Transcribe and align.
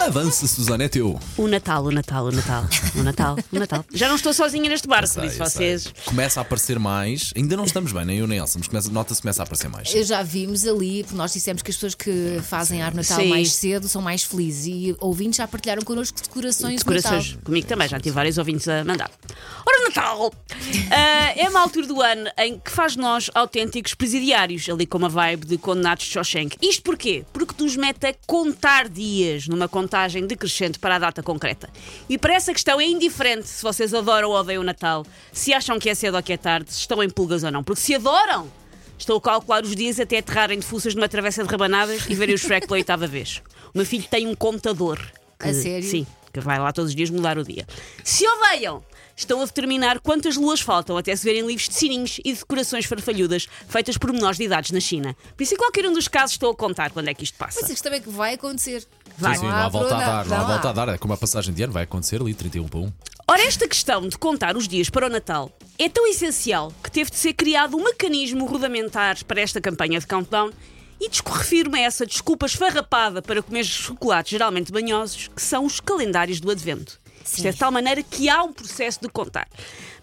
Avança, 0.00 0.46
Susana, 0.46 0.84
é 0.84 0.88
teu. 0.88 1.18
O 1.36 1.46
Natal, 1.48 1.84
o 1.84 1.90
Natal, 1.90 2.24
o 2.26 2.32
Natal, 2.32 2.64
o 2.94 3.02
Natal, 3.02 3.36
o 3.52 3.58
Natal. 3.58 3.84
Já 3.92 4.08
não 4.08 4.16
estou 4.16 4.32
sozinha 4.32 4.68
neste 4.68 4.86
barco, 4.88 5.08
por 5.12 5.20
Sei, 5.20 5.26
isso 5.28 5.36
sei. 5.36 5.46
vocês. 5.46 5.94
Começa 6.04 6.40
a 6.40 6.42
aparecer 6.42 6.78
mais. 6.78 7.32
Ainda 7.36 7.56
não 7.56 7.64
estamos 7.64 7.92
bem, 7.92 8.04
nem 8.06 8.18
eu 8.18 8.26
nem 8.26 8.38
Elsa, 8.38 8.58
mas 8.58 8.68
começa, 8.68 8.90
nota-se 8.90 9.20
que 9.20 9.22
começa 9.22 9.42
a 9.42 9.44
aparecer 9.44 9.68
mais. 9.68 9.94
Eu 9.94 10.04
já 10.04 10.22
vimos 10.22 10.66
ali, 10.66 11.02
porque 11.02 11.16
nós 11.16 11.32
dissemos 11.32 11.62
que 11.62 11.70
as 11.70 11.76
pessoas 11.76 11.94
que 11.94 12.40
fazem 12.42 12.80
árvore 12.80 13.02
de 13.02 13.10
Natal 13.10 13.24
Sim. 13.24 13.30
mais 13.30 13.52
cedo 13.52 13.88
são 13.88 14.00
mais 14.00 14.22
felizes 14.24 14.66
e 14.66 14.96
ouvintes 15.00 15.36
já 15.38 15.48
partilharam 15.48 15.82
connosco 15.82 16.18
decorações 16.22 16.74
de 16.74 16.78
Decorações. 16.78 17.28
Natal. 17.30 17.42
Comigo 17.44 17.66
também, 17.66 17.88
já 17.88 17.98
tive 17.98 18.14
vários 18.14 18.38
ouvintes 18.38 18.66
a 18.68 18.84
mandar. 18.84 19.10
Ora, 19.66 19.84
Natal! 19.88 20.32
Ah, 20.90 21.32
é 21.36 21.48
uma 21.48 21.60
altura 21.60 21.86
do 21.86 22.00
ano 22.00 22.30
em 22.38 22.58
que 22.58 22.70
faz 22.70 22.96
nós 22.96 23.30
autênticos 23.34 23.94
presidiários, 23.94 24.68
ali 24.68 24.86
com 24.86 24.96
uma 24.98 25.08
vibe 25.08 25.44
de 25.46 25.58
condenados 25.58 26.04
de 26.04 26.12
Shawshank. 26.12 26.56
Isto 26.62 26.82
porquê? 26.82 27.24
Porque 27.32 27.62
nos 27.62 27.76
mete 27.76 28.06
a 28.06 28.14
contar 28.26 28.88
dias 28.88 29.46
numa 29.48 29.68
contagem 29.88 30.26
decrescente 30.26 30.78
para 30.78 30.96
a 30.96 30.98
data 30.98 31.22
concreta. 31.22 31.70
E 32.08 32.18
para 32.18 32.34
essa 32.34 32.52
questão 32.52 32.78
é 32.78 32.84
indiferente 32.84 33.48
se 33.48 33.62
vocês 33.62 33.94
adoram 33.94 34.28
ou 34.28 34.36
odeiam 34.36 34.60
o 34.60 34.64
Natal, 34.64 35.06
se 35.32 35.54
acham 35.54 35.78
que 35.78 35.88
é 35.88 35.94
cedo 35.94 36.18
ou 36.18 36.22
que 36.22 36.34
é 36.34 36.36
tarde, 36.36 36.70
se 36.70 36.80
estão 36.80 37.02
em 37.02 37.08
pulgas 37.08 37.42
ou 37.42 37.50
não. 37.50 37.64
Porque 37.64 37.80
se 37.80 37.94
adoram, 37.94 38.46
Estou 38.98 39.16
a 39.18 39.20
calcular 39.20 39.62
os 39.62 39.76
dias 39.76 40.00
até 40.00 40.18
aterrarem 40.18 40.58
de 40.58 40.66
fuças 40.66 40.92
numa 40.92 41.08
travessa 41.08 41.44
de 41.44 41.48
rabanadas 41.48 42.06
e 42.08 42.16
verem 42.16 42.34
o 42.34 42.38
Shrek 42.38 42.66
pela 42.66 42.78
oitava 42.78 43.06
vez. 43.06 43.40
O 43.72 43.78
meu 43.78 43.86
filho 43.86 44.04
tem 44.10 44.26
um 44.26 44.34
contador. 44.34 44.98
A 45.38 45.54
sério? 45.54 45.88
Sim, 45.88 46.04
que 46.32 46.40
vai 46.40 46.58
lá 46.58 46.72
todos 46.72 46.90
os 46.90 46.96
dias 46.96 47.08
mudar 47.08 47.38
o 47.38 47.44
dia. 47.44 47.64
Se 48.02 48.26
odeiam, 48.26 48.82
estão 49.16 49.40
a 49.40 49.44
determinar 49.44 50.00
quantas 50.00 50.36
luas 50.36 50.60
faltam 50.60 50.96
até 50.96 51.14
se 51.14 51.24
verem 51.24 51.46
livros 51.46 51.68
de 51.68 51.74
sininhos 51.74 52.20
e 52.24 52.32
decorações 52.32 52.86
farfalhudas 52.86 53.48
feitas 53.68 53.96
por 53.96 54.12
menores 54.12 54.36
de 54.36 54.44
idades 54.44 54.72
na 54.72 54.80
China. 54.80 55.16
Por 55.36 55.42
isso, 55.42 55.54
em 55.54 55.56
qualquer 55.56 55.86
um 55.86 55.92
dos 55.92 56.08
casos, 56.08 56.32
estou 56.32 56.50
a 56.50 56.54
contar 56.56 56.90
quando 56.90 57.08
é 57.08 57.14
que 57.14 57.22
isto 57.22 57.36
passa. 57.36 57.60
Mas 57.60 57.70
questão 57.70 57.92
é 57.92 58.00
que 58.00 58.08
vai 58.08 58.34
acontecer. 58.34 58.84
Vai. 59.18 59.34
Sim, 59.34 59.40
sim, 59.40 59.46
não 59.46 59.56
há 59.56 59.68
volta 59.68 59.96
a 59.96 59.98
dar, 59.98 60.26
não 60.26 60.36
há 60.36 60.44
volta 60.44 60.68
a 60.68 60.72
dar. 60.72 60.88
É 60.90 60.98
como 60.98 61.12
a 61.12 61.16
passagem 61.16 61.52
de 61.52 61.62
ano, 61.62 61.72
vai 61.72 61.82
acontecer 61.82 62.20
ali, 62.20 62.32
31 62.32 62.68
para 62.68 62.80
1. 62.80 62.92
Ora, 63.26 63.42
esta 63.42 63.68
questão 63.68 64.08
de 64.08 64.16
contar 64.16 64.56
os 64.56 64.66
dias 64.66 64.88
para 64.88 65.06
o 65.06 65.10
Natal 65.10 65.50
é 65.78 65.88
tão 65.88 66.06
essencial 66.06 66.72
que 66.82 66.90
teve 66.90 67.10
de 67.10 67.16
ser 67.16 67.34
criado 67.34 67.76
um 67.76 67.84
mecanismo 67.84 68.46
rudimentar 68.46 69.22
para 69.24 69.40
esta 69.40 69.60
campanha 69.60 70.00
de 70.00 70.06
countdown 70.06 70.50
e 71.00 71.08
refiro-me 71.24 71.78
a 71.78 71.82
essa 71.82 72.06
desculpa 72.06 72.46
esfarrapada 72.46 73.20
para 73.20 73.42
comer 73.42 73.64
chocolates 73.64 74.30
geralmente 74.30 74.72
banhosos, 74.72 75.28
que 75.28 75.42
são 75.42 75.64
os 75.64 75.78
calendários 75.78 76.40
do 76.40 76.50
Advento. 76.50 77.00
Isto 77.36 77.46
é 77.46 77.52
de 77.52 77.58
tal 77.58 77.70
maneira 77.70 78.02
que 78.02 78.28
há 78.28 78.42
um 78.42 78.52
processo 78.52 79.00
de 79.00 79.08
contar. 79.08 79.48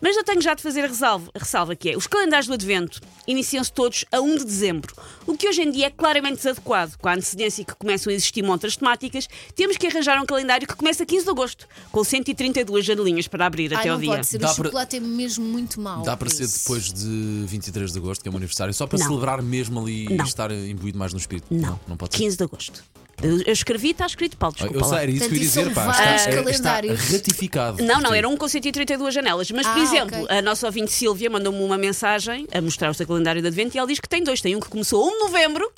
Mas 0.01 0.15
eu 0.17 0.23
tenho 0.23 0.41
já 0.41 0.53
de 0.53 0.61
fazer 0.61 0.81
a 0.83 0.87
ressalva, 0.87 1.31
a 1.33 1.39
ressalva 1.39 1.75
que 1.75 1.89
é: 1.89 1.97
os 1.97 2.05
calendários 2.05 2.47
do 2.47 2.53
Advento 2.53 2.99
iniciam-se 3.27 3.71
todos 3.71 4.05
a 4.11 4.19
1 4.21 4.37
de 4.37 4.45
dezembro, 4.45 4.93
o 5.25 5.35
que 5.35 5.47
hoje 5.47 5.61
em 5.63 5.71
dia 5.71 5.87
é 5.87 5.89
claramente 5.89 6.35
desadequado. 6.37 6.97
Com 6.97 7.07
a 7.09 7.13
antecedência 7.13 7.63
que 7.65 7.73
começam 7.75 8.11
a 8.11 8.13
existir 8.13 8.43
montras 8.43 8.75
temáticas, 8.75 9.27
temos 9.55 9.77
que 9.77 9.87
arranjar 9.87 10.21
um 10.21 10.25
calendário 10.25 10.67
que 10.67 10.75
começa 10.75 11.03
a 11.03 11.05
15 11.05 11.23
de 11.23 11.29
agosto, 11.31 11.67
com 11.91 12.03
132 12.03 12.85
janelinhas 12.85 13.27
para 13.27 13.45
abrir 13.45 13.73
Ai, 13.73 13.79
até 13.79 13.87
não 13.87 13.95
ao 13.95 14.01
dia. 14.01 14.09
pode 14.11 14.27
ser. 14.27 14.37
Dá 14.37 14.51
o 14.51 14.55
para- 14.55 14.65
chocolate 14.65 14.97
é 14.97 14.99
mesmo 14.99 15.45
muito 15.45 15.79
mau. 15.79 16.03
Dá 16.03 16.15
para 16.17 16.29
ser 16.29 16.47
depois 16.47 16.91
de 16.93 17.45
23 17.47 17.91
de 17.93 17.97
agosto, 17.97 18.21
que 18.21 18.27
é 18.27 18.29
o 18.29 18.33
meu 18.33 18.37
aniversário, 18.39 18.73
só 18.73 18.85
para 18.85 18.99
Não. 18.99 19.07
celebrar 19.07 19.41
mesmo 19.41 19.79
ali 19.79 20.05
Não. 20.09 20.23
e 20.25 20.27
estar 20.27 20.51
imbuído 20.51 20.99
mais 20.99 21.13
no 21.13 21.19
espírito. 21.19 21.47
Não, 21.49 21.79
não 21.87 21.97
pode 21.97 22.15
ser. 22.15 22.21
15 22.23 22.37
de 22.37 22.43
agosto. 22.43 22.83
Eu, 23.23 23.41
eu 23.44 23.53
escrevi, 23.53 23.91
está 23.91 24.05
escrito, 24.05 24.35
Paulo, 24.38 24.55
Eu 24.59 24.63
desculpa 24.67 24.85
sei, 24.88 24.95
lá. 24.97 25.02
era 25.03 25.11
isso 25.11 25.19
que 25.30 25.33
eu 25.33 25.38
ia 25.38 25.39
dizer, 25.39 25.73
pá. 25.73 25.89
Está, 25.91 26.39
é- 26.39 26.52
está 26.52 26.81
ratificado. 27.11 27.83
Não, 27.83 28.02
não, 28.02 28.11
Sim. 28.11 28.17
era 28.17 28.27
um 28.30 28.35
com 28.38 28.47
132 28.47 29.13
janelas. 29.13 29.49
Mas, 29.52 29.66
por 29.66 29.77
Ah, 29.77 29.83
exemplo, 29.83 30.23
ok. 30.23 30.38
a 30.38 30.41
nossa 30.41 30.66
ouvinte 30.66 30.91
Silvia 30.91 31.30
mandou-me 31.30 31.59
uma 31.63 31.77
mensagem 31.77 32.47
a 32.53 32.61
mostrar 32.61 32.89
o 32.89 32.93
seu 32.93 33.08
calendário 33.08 33.41
de 33.41 33.47
advento 33.47 33.75
e 33.75 33.80
ela 33.80 33.88
diz 33.88 33.99
que 33.99 34.09
tem 34.09 34.21
dois. 34.23 34.41
Tem 34.41 34.55
um 34.55 34.59
que 34.59 34.67
começou 34.69 35.03
a 35.03 35.08
1 35.08 35.11
de 35.11 35.19
novembro 35.19 35.71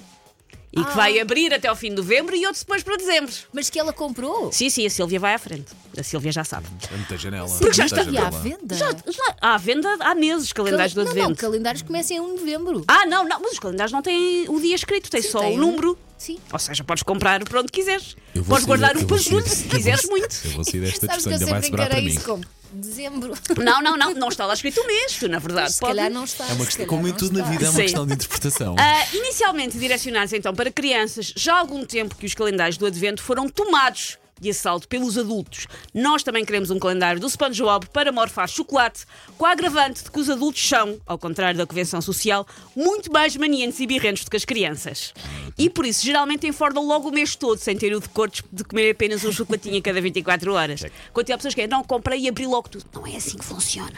e 0.74 0.84
que 0.84 0.92
Ah. 0.92 0.96
vai 0.96 1.20
abrir 1.20 1.54
até 1.54 1.68
ao 1.68 1.76
fim 1.76 1.90
de 1.90 1.96
novembro 1.98 2.36
e 2.36 2.46
outro 2.46 2.60
depois 2.60 2.82
para 2.84 2.98
dezembro. 2.98 3.32
Mas 3.54 3.70
que 3.70 3.80
ela 3.80 3.94
comprou. 3.94 4.52
Sim, 4.52 4.70
sim, 4.70 4.86
a 4.86 4.90
Silvia 4.90 5.20
vai 5.20 5.34
à 5.36 5.40
frente. 5.40 5.68
A 5.98 6.04
Silvia 6.04 6.32
já 6.32 6.44
sabe. 6.44 6.66
É 6.92 6.96
muita 6.98 7.18
janela. 7.18 7.48
Porque 7.48 7.74
já 7.74 7.86
está 7.86 8.02
à 8.02 8.04
janela. 8.04 8.30
venda. 8.32 8.76
Já, 8.76 8.92
já 8.92 9.36
há 9.42 9.54
à 9.54 9.58
venda 9.58 9.96
há 10.00 10.16
meses 10.16 10.52
calendários 10.52 10.94
do 10.94 11.04
Cal- 11.04 11.06
não, 11.06 11.14
não, 11.16 11.22
advento. 11.24 11.42
calendários 11.42 11.82
começam 11.84 12.18
em 12.18 12.20
1 12.20 12.36
de 12.36 12.40
novembro. 12.42 12.84
Ah, 12.88 13.06
não, 13.06 13.24
não, 13.28 13.40
mas 13.40 13.54
os 13.54 13.60
calendários 13.60 13.92
não 13.94 14.02
têm 14.02 14.50
o 14.50 14.60
dia 14.60 14.76
escrito, 14.76 15.10
tem 15.10 15.22
Sim, 15.22 15.30
só 15.30 15.40
tem 15.40 15.60
o 15.60 15.64
um. 15.66 15.96
Sim. 16.18 16.40
Ou 16.52 16.60
seja, 16.60 16.84
podes 16.84 17.04
comprar 17.04 17.44
para 17.44 17.60
onde 17.60 17.72
quiseres. 17.72 18.16
Podes 18.34 18.48
sair- 18.50 18.66
guardar 18.66 18.98
um 18.98 19.08
sair- 19.18 19.48
se 19.48 19.64
quiseres 19.66 20.06
muito. 20.10 20.36
Eu 20.46 20.52
vou 20.52 20.64
sair 20.64 20.80
desta 20.82 21.06
Sabes 21.08 21.24
que 21.24 21.30
questão, 21.30 21.32
eu 21.32 21.36
ainda 21.36 21.46
vai 21.46 21.62
sempre 21.62 21.68
sobrar 21.68 21.90
para 21.90 22.02
mim. 22.02 22.08
isso 22.08 22.22
como 22.26 22.44
dezembro. 22.74 23.34
Não, 23.64 23.82
não, 23.82 23.96
não, 23.98 24.14
não 24.16 24.28
está 24.30 24.46
lá 24.46 24.54
escrito 24.54 24.82
o 24.82 24.88
mês, 24.88 25.14
tu 25.20 25.28
na 25.30 25.40
verdade 25.40 25.74
Se 25.74 25.80
pode- 25.80 25.96
calhar 25.96 26.12
não 26.12 26.24
está. 26.24 26.46
É 26.48 26.54
uma 26.54 26.66
questão, 26.66 26.86
como 26.88 27.08
em 27.08 27.14
tudo 27.14 27.38
na 27.40 27.46
vida, 27.50 27.66
é 27.66 27.70
uma 27.70 27.76
Sim. 27.76 27.82
questão 27.84 28.06
de 28.06 28.14
interpretação. 28.14 28.76
Ah, 28.80 29.06
inicialmente 29.14 29.78
direcionados 29.78 30.34
então 30.34 30.54
para 30.56 30.72
crianças, 30.72 31.32
já 31.36 31.54
há 31.56 31.60
algum 31.60 31.86
tempo 31.86 32.16
que 32.16 32.26
os 32.26 32.34
calendários 32.34 32.78
do 32.78 32.86
Advento 32.88 33.22
foram 33.22 33.48
tomados 33.48 34.18
de 34.40 34.50
assalto 34.50 34.88
pelos 34.88 35.18
adultos. 35.18 35.68
Nós 35.94 36.24
também 36.24 36.44
queremos 36.46 36.70
um 36.70 36.80
calendário 36.80 37.20
do 37.20 37.30
SpongeBob 37.30 37.88
para 37.88 38.12
morfar 38.12 38.48
chocolate, 38.48 39.06
com 39.38 39.46
a 39.46 39.52
agravante 39.52 40.04
de 40.04 40.12
que 40.12 40.20
os 40.20 40.30
adultos 40.30 40.68
são, 40.68 41.00
ao 41.06 41.18
contrário 41.18 41.58
da 41.58 41.66
convenção 41.66 42.02
social, 42.02 42.46
muito 42.76 43.12
mais 43.12 43.36
maniantes 43.36 43.80
e 43.80 43.88
birrentos 43.88 44.24
do 44.24 44.32
que 44.32 44.38
as 44.38 44.46
crianças. 44.46 45.14
E 45.58 45.70
por 45.70 45.86
isso 45.86 46.06
geralmente 46.06 46.48
enfordam 46.48 46.86
logo 46.86 47.10
o 47.10 47.12
mês 47.12 47.36
todo, 47.36 47.58
sem 47.60 47.76
ter 47.78 47.94
o 47.96 48.00
decor 48.00 48.30
de 48.52 48.64
comer 48.64 48.92
apenas 48.92 49.24
um 49.24 49.32
chocolatinho 49.32 49.78
a 49.78 49.82
cada 49.82 50.00
24 50.02 50.54
horas. 50.54 50.84
Quando 51.14 51.32
há 51.32 51.38
pessoas 51.38 51.54
que 51.54 51.62
dizem, 51.62 51.70
não, 51.70 51.84
comprei 51.84 52.22
e 52.22 52.30
abri 52.30 52.46
logo 52.46 52.70
tudo. 52.70 52.86
Não 52.94 53.06
é 53.08 53.16
assim 53.16 53.38
que 53.38 53.46
funciona. 53.46 53.94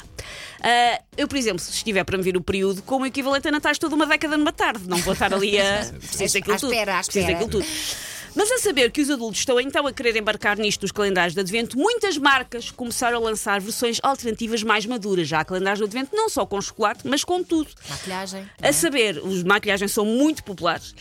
Ah, 0.61 1.01
eu, 1.17 1.27
por 1.27 1.37
exemplo, 1.37 1.59
se 1.59 1.71
estiver 1.71 2.03
para 2.03 2.17
me 2.17 2.23
vir 2.23 2.35
o 2.35 2.41
período, 2.41 2.81
como 2.83 3.03
o 3.03 3.07
equivalente 3.07 3.47
a 3.47 3.51
Natais 3.51 3.77
toda 3.77 3.95
uma 3.95 4.05
década 4.05 4.37
numa 4.37 4.51
tarde, 4.51 4.87
não 4.87 4.97
vou 4.97 5.13
estar 5.13 5.33
ali 5.33 5.59
a. 5.59 5.85
Preciso 5.99 6.33
daquilo 6.33 6.57
tudo. 6.57 6.71
espera, 6.73 6.93
à 6.99 7.03
Preciso 7.03 7.19
espera. 7.19 7.39
daquilo 7.39 7.51
tudo. 7.63 8.08
Mas 8.35 8.51
a 8.51 8.57
saber 8.59 8.91
que 8.91 9.01
os 9.01 9.09
adultos 9.09 9.39
estão 9.39 9.59
então 9.59 9.85
a 9.87 9.91
querer 9.93 10.15
embarcar 10.15 10.57
nisto 10.57 10.81
dos 10.81 10.91
calendários 10.91 11.33
de 11.33 11.39
advento, 11.39 11.77
muitas 11.77 12.17
marcas 12.17 12.69
começaram 12.71 13.17
a 13.17 13.21
lançar 13.21 13.59
versões 13.59 13.99
alternativas 14.03 14.63
mais 14.63 14.85
maduras. 14.85 15.27
Já 15.27 15.39
há 15.41 15.45
calendários 15.45 15.79
de 15.79 15.85
advento 15.85 16.15
não 16.15 16.29
só 16.29 16.45
com 16.45 16.61
chocolate, 16.61 17.01
mas 17.05 17.23
com 17.23 17.43
tudo. 17.43 17.69
Maquilhagem. 17.89 18.49
A 18.61 18.71
saber, 18.71 19.17
os 19.19 19.43
maquilhagens 19.43 19.91
são 19.91 20.05
muito 20.05 20.43
populares. 20.43 20.93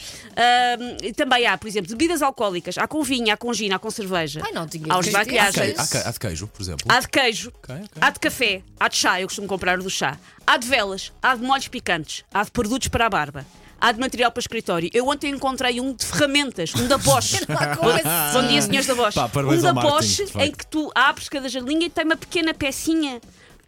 E 1.02 1.12
também 1.12 1.46
há, 1.46 1.56
por 1.58 1.68
exemplo, 1.68 1.90
bebidas 1.90 2.22
alcoólicas. 2.22 2.78
Há 2.78 2.86
com 2.88 3.02
vinho, 3.02 3.32
há 3.32 3.36
com 3.36 3.52
gin, 3.52 3.72
há 3.72 3.78
com 3.78 3.90
cerveja. 3.90 4.40
Ai, 4.44 4.52
não 4.52 4.66
tinha 4.66 4.86
Há 4.92 4.98
os 4.98 5.08
Há, 5.08 5.12
maquilhagens. 5.18 5.88
que- 5.90 5.96
há 5.98 6.08
há 6.08 6.12
de 6.12 6.18
queijo, 6.18 6.46
por 6.48 6.62
exemplo. 6.62 6.86
Há 6.88 7.00
de 7.00 7.08
queijo, 7.08 7.52
Ok, 7.62 7.74
ok. 7.76 7.88
há 8.00 8.10
de 8.10 8.18
café, 8.20 8.62
há 8.80 8.88
de 8.88 8.96
chá, 8.96 9.20
eu 9.20 9.26
costumo 9.28 9.46
comprar 9.46 9.78
o 9.78 9.82
do 9.82 9.90
chá. 9.90 10.18
Há 10.46 10.56
de 10.56 10.66
velas, 10.66 11.12
há 11.22 11.34
de 11.34 11.42
molhos 11.42 11.68
picantes, 11.68 12.24
há 12.32 12.42
de 12.42 12.50
produtos 12.50 12.88
para 12.88 13.06
a 13.06 13.10
barba. 13.10 13.44
Há 13.80 13.92
de 13.92 14.00
material 14.00 14.32
para 14.32 14.40
escritório. 14.40 14.90
Eu 14.92 15.06
ontem 15.06 15.30
encontrei 15.30 15.80
um 15.80 15.94
de 15.94 16.04
ferramentas, 16.04 16.74
um 16.74 16.88
da 16.88 16.98
Bosch. 16.98 17.40
Bom 18.32 18.46
dia, 18.48 18.60
senhores 18.60 18.86
da 18.86 18.94
Bosch. 18.94 19.14
Pá, 19.14 19.30
um 19.40 19.60
da 19.60 19.72
Bosch 19.72 20.16
facto. 20.16 20.40
em 20.40 20.50
que 20.50 20.66
tu 20.66 20.90
abres 20.94 21.28
cada 21.28 21.48
janelinha 21.48 21.86
e 21.86 21.90
tem 21.90 22.04
uma 22.04 22.16
pequena 22.16 22.52
pecinha. 22.52 23.20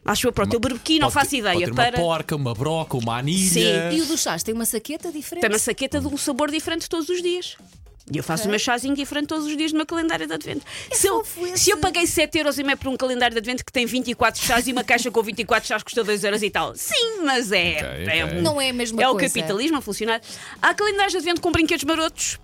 Acho 0.05 0.27
eu, 0.27 0.33
pronto, 0.33 0.53
eu 0.53 0.59
berbequi, 0.59 0.99
não 0.99 1.11
Pode 1.11 1.15
faço 1.15 1.31
pode 1.31 1.41
ideia. 1.41 1.67
ter 1.67 1.75
Para... 1.75 1.97
uma 1.97 2.05
porca, 2.05 2.35
uma 2.35 2.55
broca, 2.55 2.97
uma 2.97 3.19
anilha. 3.19 3.91
Sim. 3.91 3.97
E 3.97 4.01
o 4.01 4.07
do 4.07 4.19
chás 4.19 4.43
tem 4.43 4.55
uma 4.55 4.65
saqueta 4.65 5.13
diferente. 5.13 5.43
Tem 5.43 5.51
uma 5.51 5.59
saqueta 5.59 6.01
de 6.01 6.07
um 6.07 6.17
sabor 6.17 6.51
diferente 6.51 6.89
todos 6.89 7.09
os 7.09 7.23
dias. 7.23 7.57
E 8.13 8.19
eu 8.19 8.25
faço 8.25 8.47
o 8.47 8.51
meu 8.51 8.59
chazinho 8.59 8.95
diferente 8.95 9.29
todos 9.29 9.47
os 9.47 9.57
dias 9.57 9.73
no 9.73 9.79
meu 9.79 9.87
calendário 9.87 10.27
de 10.27 10.33
advento. 10.33 10.65
se, 10.93 11.07
eu, 11.07 11.25
se 11.55 11.71
eu 11.71 11.79
paguei 11.79 12.05
7€ 12.05 12.77
por 12.77 12.89
um 12.89 12.97
calendário 12.97 13.35
de 13.35 13.39
advento 13.39 13.65
que 13.65 13.73
tem 13.73 13.87
24 13.87 14.41
chás 14.43 14.67
e 14.67 14.73
uma 14.73 14.83
caixa 14.83 15.11
com 15.11 15.23
24 15.23 15.69
chás 15.69 15.83
custa 15.83 16.05
2€ 16.05 16.25
euros 16.25 16.43
e 16.43 16.51
tal. 16.51 16.75
Sim, 16.75 17.23
mas 17.25 17.53
é. 17.53 17.77
Ok, 17.77 18.09
é, 18.09 18.25
ok. 18.25 18.41
Não 18.41 18.61
é 18.61 18.71
a 18.71 18.73
mesma 18.73 19.03
é 19.03 19.09
o 19.09 19.13
coisa. 19.13 19.33
capitalismo 19.33 19.79
a 19.79 19.81
funcionar. 19.81 20.21
Há 20.61 20.75
calendários 20.75 21.13
de 21.13 21.19
advento 21.19 21.41
com 21.41 21.53
brinquedos 21.53 21.85
marotos. 21.85 22.39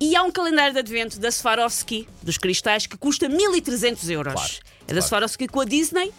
E 0.00 0.16
há 0.16 0.22
um 0.24 0.32
calendário 0.32 0.72
de 0.72 0.80
advento 0.80 1.20
da 1.20 1.30
Swarovski, 1.30 2.08
dos 2.20 2.36
cristais, 2.36 2.88
que 2.88 2.96
custa 2.96 3.28
1300 3.28 4.10
euros. 4.10 4.32
Claro, 4.32 4.52
é 4.52 4.54
da 4.78 4.86
claro. 4.94 5.02
Swarovski 5.02 5.46
com 5.46 5.60
a 5.60 5.64
Disney. 5.64 6.12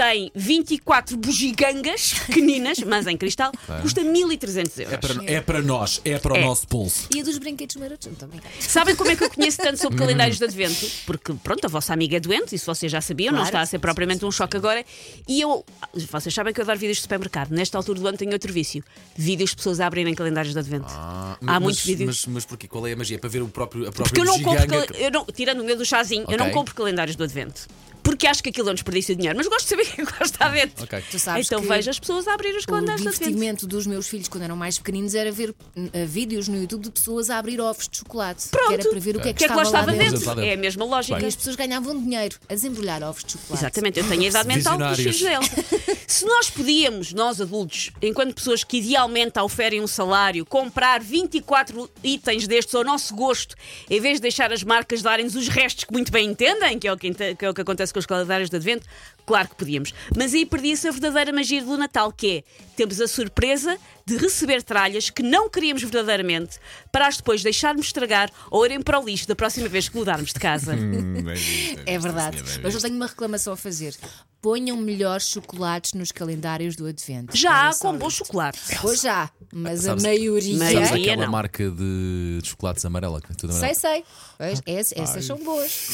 Tem 0.00 0.32
24 0.34 1.14
bugigangas 1.18 2.14
pequeninas, 2.26 2.78
mas 2.88 3.06
em 3.06 3.18
cristal, 3.18 3.52
custa 3.82 4.02
1300 4.02 4.78
euros. 4.78 4.94
É 4.94 4.96
para, 4.96 5.24
é 5.32 5.40
para 5.42 5.60
nós, 5.60 6.00
é 6.06 6.18
para 6.18 6.32
o 6.32 6.36
É. 6.38 6.40
nosso 6.40 6.66
pulso. 6.66 7.06
E 7.14 7.20
a 7.20 7.22
dos 7.22 7.36
brinquedos 7.36 7.76
marotos? 7.76 8.08
Brincar. 8.08 8.50
Sabem 8.60 8.96
como 8.96 9.10
é 9.10 9.16
que 9.16 9.24
eu 9.24 9.30
conheço 9.30 9.58
tanto 9.58 9.76
sobre 9.78 9.98
calendários 9.98 10.38
de 10.38 10.44
advento? 10.44 10.86
Porque, 11.04 11.34
pronto, 11.44 11.66
a 11.66 11.68
vossa 11.68 11.92
amiga 11.92 12.16
é 12.16 12.20
doente, 12.20 12.54
isso 12.54 12.64
vocês 12.64 12.90
já 12.90 13.02
sabiam, 13.02 13.30
não 13.32 13.40
Claro. 13.40 13.48
está 13.48 13.60
a 13.60 13.66
ser 13.66 13.78
propriamente 13.78 14.24
um 14.24 14.30
choque 14.32 14.56
agora. 14.56 14.82
E 15.28 15.38
eu, 15.42 15.62
vocês 16.10 16.34
sabem 16.34 16.54
que 16.54 16.60
eu 16.60 16.64
adoro 16.64 16.78
vídeos 16.78 16.96
de 16.96 17.02
supermercado. 17.02 17.50
Nesta 17.50 17.76
altura 17.76 18.00
do 18.00 18.06
ano 18.08 18.16
tenho 18.16 18.32
outro 18.32 18.50
vício: 18.54 18.82
vídeos 19.14 19.50
de 19.50 19.56
pessoas 19.56 19.80
a 19.80 19.86
abrirem 19.86 20.14
calendários 20.14 20.54
de 20.54 20.58
advento. 20.60 20.86
Ah, 20.88 21.36
Há 21.42 21.52
mas, 21.54 21.62
muitos 21.62 21.84
vídeos. 21.84 22.24
Mas, 22.24 22.34
mas 22.36 22.44
porquê? 22.46 22.66
Qual 22.66 22.86
é 22.86 22.92
a 22.92 22.96
magia? 22.96 23.18
Para 23.18 23.28
ver 23.28 23.42
o 23.42 23.48
próprio, 23.48 23.82
a 23.86 23.92
própria 23.92 24.04
Porque 24.04 24.20
eu 24.22 24.24
não 24.24 24.40
compro, 24.42 24.62
giganga 24.62 24.86
eu 24.96 25.10
não, 25.10 25.26
tirando 25.26 25.60
o 25.60 25.64
meu 25.64 25.76
do 25.76 25.84
chazinho, 25.84 26.24
eu 26.30 26.38
não 26.38 26.46
Ok. 26.46 26.54
compro 26.54 26.74
calendários 26.74 27.16
do 27.16 27.22
advento. 27.24 27.68
Porque 28.10 28.26
acho 28.26 28.42
que 28.42 28.48
aquilo 28.48 28.68
é 28.68 28.72
um 28.72 28.74
desperdício 28.74 29.14
de 29.14 29.20
dinheiro. 29.20 29.36
Mas 29.36 29.46
gosto 29.46 29.62
de 29.64 29.68
saber 29.70 29.86
que 29.94 30.02
lá 30.02 30.18
está 30.22 30.48
dentro. 30.48 30.84
Ok. 30.84 31.02
Tu 31.10 31.18
sabes 31.18 31.46
então 31.46 31.62
que 31.62 31.68
vejo 31.68 31.90
as 31.90 31.98
pessoas 32.00 32.26
a 32.26 32.34
abrir 32.34 32.54
os 32.56 32.64
O 32.64 32.66
calendários 32.66 33.02
de 33.02 33.08
advento. 33.08 33.24
divertimento 33.24 33.66
dos 33.66 33.86
meus 33.86 34.08
filhos 34.08 34.28
quando 34.28 34.42
eram 34.44 34.56
mais 34.56 34.78
pequeninos 34.78 35.14
era 35.14 35.30
ver 35.30 35.50
uh, 35.50 35.54
vídeos 36.06 36.48
no 36.48 36.60
YouTube 36.60 36.82
de 36.82 36.90
pessoas 36.90 37.30
a 37.30 37.38
abrir 37.38 37.60
ovos 37.60 37.88
de 37.88 37.98
chocolate. 37.98 38.48
Pronto. 38.48 38.66
Que 38.68 38.74
era 38.74 38.88
para 38.90 38.98
ver 39.00 39.16
o 39.16 39.20
que 39.20 39.28
é 39.28 39.30
O 39.30 39.34
que, 39.34 39.38
que 39.46 39.52
é 39.52 39.54
que 39.56 39.62
estava 39.62 39.92
dentro. 39.92 40.10
dentro? 40.12 40.26
Lá 40.26 40.34
dentro. 40.34 40.50
É 40.50 40.54
a 40.54 40.56
mesma 40.56 40.84
lógica. 40.84 41.20
E 41.22 41.24
as 41.26 41.36
pessoas 41.36 41.56
ganhavam 41.56 41.96
dinheiro 42.00 42.36
a 42.48 42.54
desembrulhar 42.54 43.02
ovos 43.02 43.22
de 43.24 43.32
chocolate. 43.32 43.64
Exatamente, 43.64 44.00
eu 44.00 44.08
tenho 44.08 44.22
a 44.22 44.26
idade 44.26 44.48
mental 44.48 44.76
dos 44.76 44.96
filhos 44.96 45.20
dela. 45.20 45.44
Se 46.06 46.24
nós 46.24 46.50
podíamos, 46.50 47.12
nós 47.12 47.40
adultos, 47.40 47.90
enquanto 48.02 48.34
pessoas 48.34 48.64
que 48.64 48.78
idealmente 48.78 49.38
oferem 49.38 49.80
um 49.80 49.86
salário, 49.86 50.44
comprar 50.44 51.00
24 51.00 51.88
itens 52.02 52.48
destes 52.48 52.74
ao 52.74 52.82
nosso 52.82 53.14
gosto, 53.14 53.54
em 53.88 54.00
vez 54.00 54.16
de 54.18 54.22
deixar 54.22 54.52
as 54.52 54.64
marcas 54.64 55.02
darem-nos 55.02 55.36
os 55.36 55.46
restos 55.48 55.84
que 55.84 55.92
muito 55.92 56.10
bem 56.10 56.30
entendem, 56.30 56.78
que 56.78 56.88
é, 56.88 56.92
o 56.92 56.96
que, 56.96 57.14
que 57.14 57.44
é 57.44 57.50
o 57.50 57.54
que 57.54 57.60
acontece 57.60 57.92
com 57.92 57.99
os 58.00 58.06
calendários 58.06 58.50
de 58.50 58.56
advento, 58.56 58.86
claro 59.30 59.48
que 59.48 59.54
podíamos. 59.54 59.94
Mas 60.16 60.34
aí 60.34 60.44
perdia-se 60.44 60.88
a 60.88 60.90
verdadeira 60.90 61.32
magia 61.32 61.62
do 61.64 61.76
Natal, 61.76 62.10
que 62.12 62.38
é 62.38 62.44
temos 62.76 63.00
a 63.00 63.06
surpresa 63.06 63.78
de 64.04 64.16
receber 64.16 64.60
tralhas 64.62 65.08
que 65.08 65.22
não 65.22 65.48
queríamos 65.48 65.82
verdadeiramente, 65.82 66.58
para 66.90 67.06
as 67.06 67.16
depois 67.18 67.42
deixarmos 67.44 67.86
estragar 67.86 68.28
ou 68.50 68.64
irem 68.66 68.80
para 68.82 68.98
o 68.98 69.04
lixo 69.04 69.28
da 69.28 69.36
próxima 69.36 69.68
vez 69.68 69.88
que 69.88 69.96
mudarmos 69.96 70.32
de 70.32 70.40
casa. 70.40 70.74
É 71.86 71.98
verdade. 71.98 72.42
Mas 72.62 72.74
eu 72.74 72.80
tenho 72.80 72.96
uma 72.96 73.06
reclamação 73.06 73.52
a 73.52 73.56
fazer. 73.56 73.94
Ponham 74.42 74.76
melhores 74.76 75.28
chocolates 75.28 75.92
nos 75.92 76.10
calendários 76.10 76.74
do 76.74 76.86
Advento. 76.86 77.36
Já 77.36 77.68
há 77.68 77.74
com 77.74 77.96
bom 77.96 78.08
isto. 78.08 78.18
chocolate. 78.24 78.58
Pois 78.80 79.00
já, 79.02 79.30
mas 79.52 79.82
Sabes- 79.82 80.02
a 80.04 80.08
maioria. 80.08 80.58
Sabes 80.58 80.92
aquela 80.92 81.24
não. 81.26 81.32
marca 81.32 81.70
de 81.70 82.38
de 82.40 82.48
chocolates 82.48 82.84
amarela? 82.84 83.20
que 83.20 83.30
é 83.32 83.34
tudo 83.34 83.52
Sei, 83.52 83.58
amarelo? 83.72 83.80
sei. 83.80 84.04
Pois, 84.38 84.62
ess- 84.66 84.92
essas 84.96 85.24
são 85.26 85.36
boas. 85.44 85.90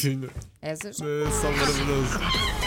Essas 0.61 0.95
são 0.97 1.07
Só 1.41 1.51
maravilhoso. 1.51 2.66